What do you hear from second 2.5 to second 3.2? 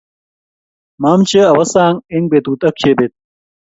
ak jebet